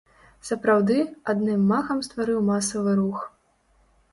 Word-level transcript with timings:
Сапраўды, 0.47 0.95
адным 1.33 1.61
махам 1.73 2.01
стварыў 2.07 2.41
масавы 2.51 2.97
рух. 3.03 3.19